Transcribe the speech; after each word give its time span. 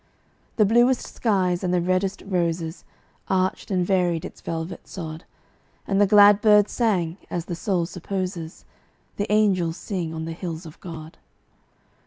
The 0.55 0.65
bluest 0.65 1.05
skies 1.13 1.63
and 1.63 1.71
the 1.71 1.79
reddest 1.79 2.23
roses 2.25 2.85
Arched 3.27 3.69
and 3.69 3.85
varied 3.85 4.25
its 4.25 4.41
velvet 4.41 4.87
sod; 4.87 5.25
And 5.85 6.01
the 6.01 6.07
glad 6.07 6.41
birds 6.41 6.71
sang, 6.71 7.17
as 7.29 7.45
the 7.45 7.53
soul 7.53 7.85
supposes 7.85 8.65
The 9.17 9.31
angels 9.31 9.77
sing 9.77 10.11
on 10.11 10.25
the 10.25 10.31
hills 10.31 10.65
of 10.65 10.79
God. 10.79 11.19